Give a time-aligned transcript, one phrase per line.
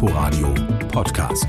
[0.00, 0.54] Inforadio
[0.92, 1.48] Podcast.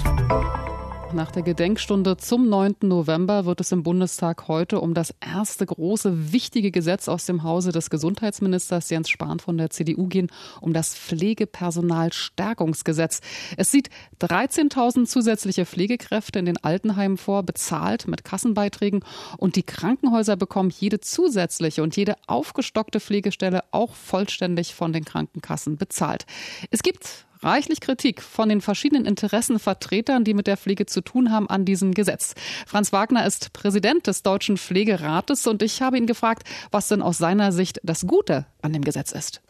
[1.14, 2.78] Nach der Gedenkstunde zum 9.
[2.82, 7.72] November wird es im Bundestag heute um das erste große, wichtige Gesetz aus dem Hause
[7.72, 10.32] des Gesundheitsministers Jens Spahn von der CDU gehen,
[10.62, 13.22] um das Pflegepersonalstärkungsgesetz.
[13.56, 19.04] Es sieht 13.000 zusätzliche Pflegekräfte in den Altenheimen vor, bezahlt mit Kassenbeiträgen.
[19.38, 25.78] Und die Krankenhäuser bekommen jede zusätzliche und jede aufgestockte Pflegestelle auch vollständig von den Krankenkassen
[25.78, 26.26] bezahlt.
[26.72, 31.50] Es gibt reichlich Kritik von den verschiedenen Interessenvertretern, die mit der Pflege zu tun haben,
[31.50, 32.36] an diesem Gesetz.
[32.68, 37.18] Franz Wagner ist Präsident des Deutschen Pflegerates und ich habe ihn gefragt, was denn aus
[37.18, 39.42] seiner Sicht das Gute an dem Gesetz ist.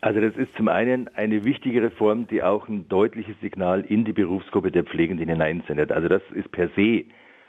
[0.00, 4.12] Also das ist zum einen eine wichtige Reform, die auch ein deutliches Signal in die
[4.12, 5.90] Berufsgruppe der Pflegenden hineinsendet.
[5.90, 7.04] Also das ist per se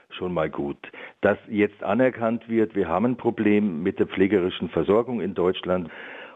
[0.09, 0.77] schon mal gut.
[1.19, 5.89] Dass jetzt anerkannt wird, wir haben ein Problem mit der pflegerischen Versorgung in Deutschland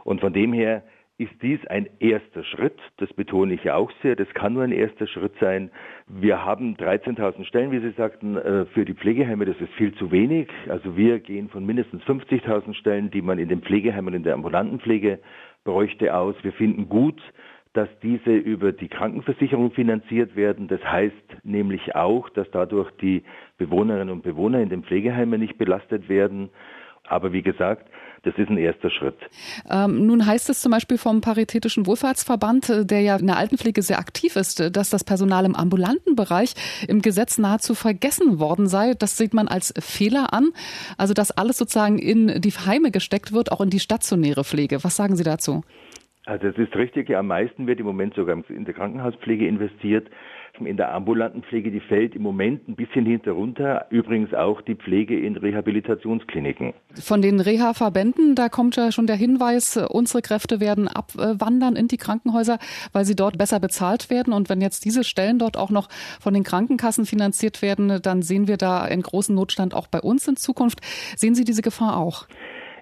[0.04, 0.84] und von dem her
[1.20, 2.80] ist dies ein erster Schritt.
[2.98, 4.16] Das betone ich ja auch sehr.
[4.16, 5.70] Das kann nur ein erster Schritt sein.
[6.08, 9.46] Wir haben 13.000 Stellen, wie Sie sagten, äh, für die Pflegeheime.
[9.46, 10.48] Das ist viel zu wenig.
[10.70, 14.80] Also wir gehen von mindestens 50.000 Stellen, die man in den Pflegeheimen in der ambulanten
[14.80, 15.20] Pflege
[15.66, 16.36] bräuchte, aus.
[16.42, 17.22] Wir finden gut,
[17.74, 20.70] dass diese über die Krankenversicherung finanziert werden.
[20.70, 23.24] Das heißt nämlich auch, dass dadurch die
[23.58, 26.50] Bewohnerinnen und Bewohner in den Pflegeheimen nicht belastet werden.
[27.04, 27.90] Aber wie gesagt,
[28.24, 29.18] das ist ein erster Schritt.
[29.70, 33.82] Ähm, nun heißt es zum Beispiel vom Paritätischen Wohlfahrtsverband, äh, der ja in der Altenpflege
[33.82, 36.54] sehr aktiv ist, äh, dass das Personal im ambulanten Bereich
[36.88, 38.94] im Gesetz nahezu vergessen worden sei.
[38.94, 40.50] Das sieht man als Fehler an.
[40.98, 44.84] Also, dass alles sozusagen in die Heime gesteckt wird, auch in die stationäre Pflege.
[44.84, 45.64] Was sagen Sie dazu?
[46.26, 50.08] Also es ist richtig, ja, am meisten wird im Moment sogar in der Krankenhauspflege investiert.
[50.66, 53.86] In der ambulanten Pflege, die fällt im Moment ein bisschen hinterunter.
[53.90, 56.74] Übrigens auch die Pflege in Rehabilitationskliniken.
[57.02, 61.98] Von den Reha-Verbänden, da kommt ja schon der Hinweis, unsere Kräfte werden abwandern in die
[61.98, 62.60] Krankenhäuser,
[62.94, 64.34] weil sie dort besser bezahlt werden.
[64.34, 68.48] Und wenn jetzt diese Stellen dort auch noch von den Krankenkassen finanziert werden, dann sehen
[68.48, 70.80] wir da einen großen Notstand auch bei uns in Zukunft.
[71.16, 72.28] Sehen Sie diese Gefahr auch?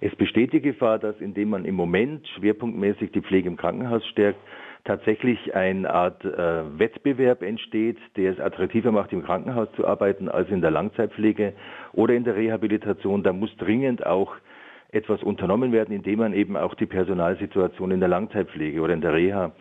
[0.01, 4.39] Es besteht die Gefahr, dass indem man im Moment schwerpunktmäßig die Pflege im Krankenhaus stärkt,
[4.83, 10.49] tatsächlich eine Art äh, Wettbewerb entsteht, der es attraktiver macht, im Krankenhaus zu arbeiten als
[10.49, 11.53] in der Langzeitpflege
[11.93, 13.23] oder in der Rehabilitation.
[13.23, 14.35] Da muss dringend auch
[14.89, 19.13] etwas unternommen werden, indem man eben auch die Personalsituation in der Langzeitpflege oder in der
[19.13, 19.51] Reha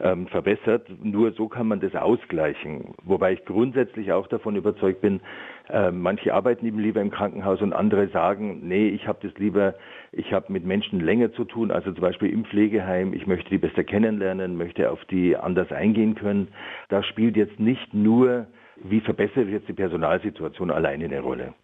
[0.00, 0.86] ähm, verbessert.
[1.02, 2.94] Nur so kann man das ausgleichen.
[3.02, 5.20] Wobei ich grundsätzlich auch davon überzeugt bin,
[5.68, 9.74] äh, manche arbeiten eben lieber im Krankenhaus und andere sagen, nee, ich habe das lieber,
[10.12, 13.58] ich habe mit Menschen länger zu tun, also zum Beispiel im Pflegeheim, ich möchte die
[13.58, 16.48] besser kennenlernen, möchte auf die anders eingehen können.
[16.88, 18.46] Da spielt jetzt nicht nur,
[18.76, 21.54] wie verbessert jetzt die Personalsituation alleine eine Rolle.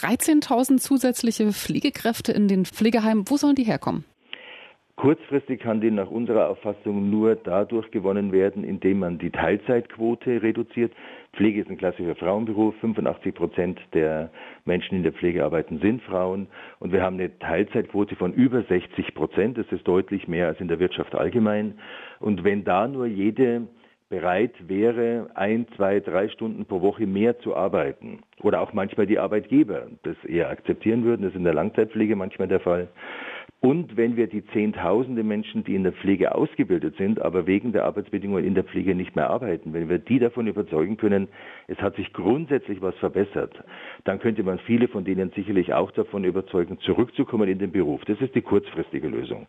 [0.00, 4.04] 13.000 zusätzliche Pflegekräfte in den Pflegeheimen, wo sollen die herkommen?
[4.96, 10.92] Kurzfristig kann die nach unserer Auffassung nur dadurch gewonnen werden, indem man die Teilzeitquote reduziert.
[11.34, 12.74] Pflege ist ein klassischer Frauenberuf.
[12.82, 14.30] 85 Prozent der
[14.66, 16.48] Menschen, in der Pflege arbeiten, sind Frauen.
[16.80, 19.56] Und wir haben eine Teilzeitquote von über 60 Prozent.
[19.56, 21.78] Das ist deutlich mehr als in der Wirtschaft allgemein.
[22.18, 23.68] Und wenn da nur jede
[24.10, 29.20] bereit wäre, ein, zwei, drei Stunden pro Woche mehr zu arbeiten oder auch manchmal die
[29.20, 32.88] Arbeitgeber das eher akzeptieren würden, das ist in der Langzeitpflege manchmal der Fall.
[33.60, 37.84] Und wenn wir die Zehntausende Menschen, die in der Pflege ausgebildet sind, aber wegen der
[37.84, 41.28] Arbeitsbedingungen in der Pflege nicht mehr arbeiten, wenn wir die davon überzeugen können,
[41.68, 43.62] es hat sich grundsätzlich was verbessert,
[44.04, 48.02] dann könnte man viele von denen sicherlich auch davon überzeugen, zurückzukommen in den Beruf.
[48.06, 49.46] Das ist die kurzfristige Lösung.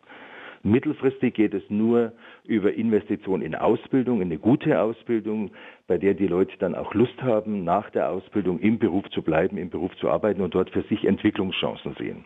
[0.64, 2.12] Mittelfristig geht es nur
[2.44, 5.50] über Investitionen in Ausbildung, in eine gute Ausbildung,
[5.88, 9.58] bei der die Leute dann auch Lust haben, nach der Ausbildung im Beruf zu bleiben,
[9.58, 12.24] im Beruf zu arbeiten und dort für sich Entwicklungschancen sehen.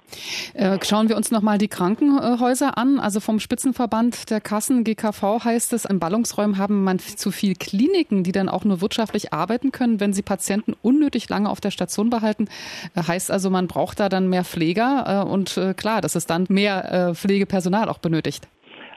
[0.55, 2.99] Äh, schauen wir uns nochmal die Krankenhäuser an.
[2.99, 8.23] Also vom Spitzenverband der Kassen GKV heißt es, in Ballungsräumen haben man zu viel Kliniken,
[8.23, 12.11] die dann auch nur wirtschaftlich arbeiten können, wenn sie Patienten unnötig lange auf der Station
[12.11, 12.49] behalten.
[12.95, 16.47] Äh, heißt also, man braucht da dann mehr Pfleger äh, und klar, dass es dann
[16.49, 18.26] mehr Pflegepersonal auch benötigt.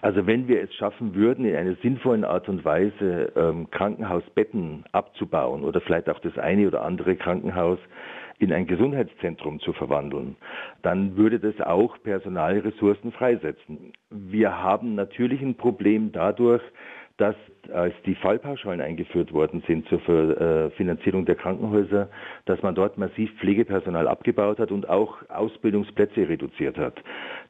[0.02, 5.64] Also wenn wir es schaffen würden, in einer sinnvollen Art und Weise ähm, Krankenhausbetten abzubauen
[5.64, 7.80] oder vielleicht auch das eine oder andere Krankenhaus
[8.40, 10.38] in ein Gesundheitszentrum zu verwandeln,
[10.82, 13.92] dann würde das auch Personalressourcen freisetzen.
[14.10, 16.64] Wir haben natürlich ein Problem dadurch,
[17.18, 17.36] dass
[17.74, 22.10] als die Fallpauschalen eingeführt worden sind zur äh, Finanzierung der Krankenhäuser,
[22.46, 26.96] dass man dort massiv Pflegepersonal abgebaut hat und auch Ausbildungsplätze reduziert hat.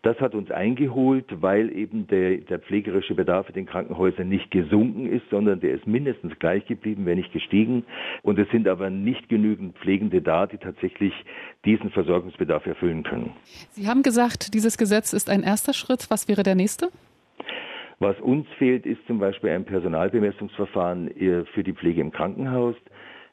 [0.02, 5.12] Das hat uns eingeholt, weil eben der, der pflegerische Bedarf in den Krankenhäusern nicht gesunken
[5.12, 7.84] ist, sondern der ist mindestens gleich geblieben, wenn nicht gestiegen.
[8.22, 11.14] Und es sind aber nicht genügend Pflegende da, die tatsächlich
[11.66, 13.32] diesen Versorgungsbedarf erfüllen können.
[13.72, 16.10] Sie haben gesagt, dieses Gesetz ist ein erster Schritt.
[16.10, 16.90] Was wäre der nächste?
[18.00, 22.76] Was uns fehlt, ist zum Beispiel ein Personalbemessungsverfahren äh, für die Pflege im Krankenhaus.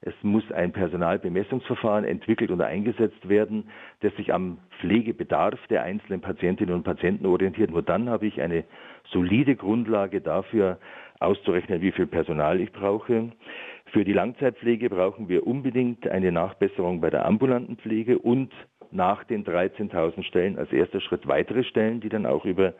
[0.00, 3.70] Es muss ein Personalbemessungsverfahren entwickelt und eingesetzt werden,
[4.00, 7.70] das sich am Pflegebedarf der einzelnen Patientinnen und Patienten orientiert.
[7.70, 8.64] Nur dann habe ich eine
[9.10, 10.78] solide Grundlage dafür,
[11.20, 13.32] auszurechnen, wie viel Personal ich brauche.
[13.86, 18.52] Für die Langzeitpflege brauchen wir unbedingt eine Nachbesserung bei der ambulanten Pflege und
[18.92, 22.74] nach den 13.000 Stellen als erster Schritt weitere Stellen, die dann auch über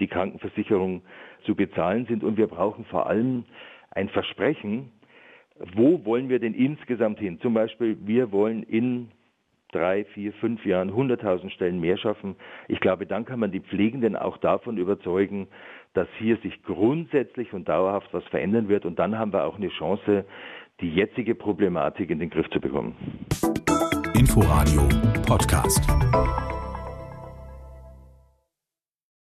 [0.00, 1.02] die Krankenversicherung
[1.44, 2.24] zu bezahlen sind.
[2.24, 3.44] Und wir brauchen vor allem
[3.90, 4.90] ein Versprechen,
[5.74, 7.38] wo wollen wir denn insgesamt hin?
[7.40, 9.08] Zum Beispiel, wir wollen in
[9.72, 12.36] drei, vier, fünf Jahren 100.000 Stellen mehr schaffen.
[12.68, 15.48] Ich glaube, dann kann man die Pflegenden auch davon überzeugen,
[15.94, 18.84] dass hier sich grundsätzlich und dauerhaft was verändern wird.
[18.84, 20.24] Und dann haben wir auch eine Chance,
[20.80, 22.96] die jetzige Problematik in den Griff zu bekommen.
[24.32, 24.88] Inforadio
[25.26, 26.51] Podcast.